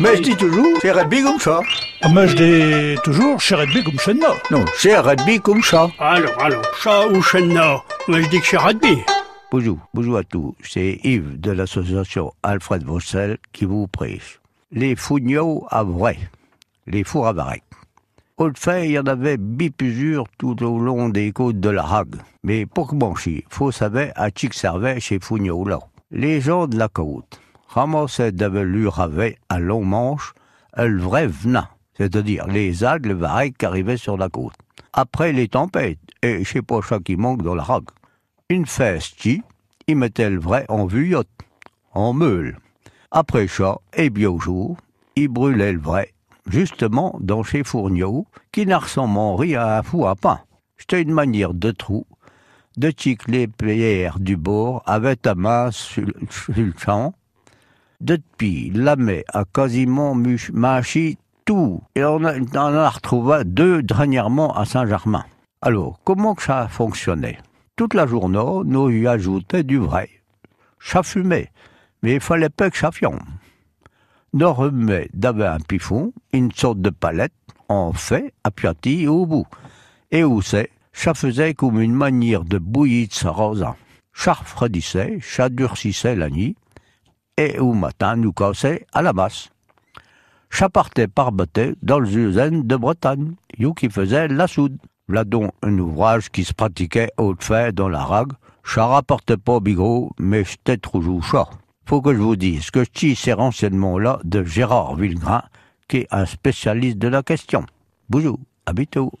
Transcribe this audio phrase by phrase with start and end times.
[0.00, 1.60] Mais je dis toujours, c'est rugby comme ça.
[2.02, 4.36] Ah, Mais je dis toujours, chez Redby comme moi.
[4.52, 5.90] Non, c'est rugby comme ça.
[5.98, 8.98] Alors, alors, chat ou chenna Moi, je dis que c'est rugby.
[9.50, 10.54] Bonjour, bonjour à tous.
[10.62, 14.38] C'est Yves de l'association Alfred Vossel qui vous prêche.
[14.70, 16.16] Les fougneaux à vrai,
[16.86, 17.64] les fours à varech.
[18.36, 22.20] Au fait, il y en avait bipusure tout au long des côtes de la Hague.
[22.44, 25.80] Mais pour banchi, faut savoir à qui que servait chez Fougneaux là.
[26.12, 30.34] Les gens de la côte ramassaient de velours avec à long manche
[30.76, 34.54] le vrai venin, c'est-à-dire les algues, le varech qui arrivaient sur la côte.
[34.92, 37.90] Après les tempêtes, et je sais pas ça qui manque dans la Hague,
[38.48, 39.42] une fesse qui,
[39.86, 41.28] ils mettaient le vrai en vuillotte,
[41.92, 42.58] en meule.
[43.10, 44.76] Après ça, et bien au jour,
[45.16, 46.12] ils brûlaient le vrai,
[46.48, 50.40] justement dans chez Fourneau, qui n'a ressemblé rien à un fou à pain.
[50.76, 52.06] C'était une manière de trou,
[52.76, 57.14] de tic les pierres du bord avec ta main sur le champ.
[58.00, 60.14] Depuis, la met a quasiment
[60.52, 61.82] mâché tout.
[61.96, 65.24] Et on, a- en a retrouvé deux dernièrement à Saint-Germain.
[65.62, 67.38] Alors, comment que ça fonctionnait
[67.76, 70.08] Toute la journée, nous y ajoutait du vrai.
[70.78, 71.50] Ça fumait,
[72.02, 73.18] mais il fallait pas que ça fiombe.
[74.32, 77.32] Nous remet d'avoir un pifon, une sorte de palette,
[77.68, 79.46] en fait, aplatie au bout.
[80.12, 83.74] Et où c'est, ça faisait comme une manière de bouillir de sa rosa.
[84.14, 86.56] Ça refroidissait, ça durcissait la nuit,
[87.38, 89.48] et au matin nous cassait à la masse.
[90.50, 94.76] Ça partait par bateau dans les usines de Bretagne, you qui faisait la soude.
[95.08, 98.32] Là donc un ouvrage qui se pratiquait au fait dans la rague.
[98.64, 101.48] Ça rapportait pas bigot, mais j'étais toujours chat.
[101.86, 105.44] Faut que je vous dise que je tisse ces renseignements-là de Gérard Villegrain,
[105.88, 107.64] qui est un spécialiste de la question.
[108.10, 109.12] Bonjour, à bientôt.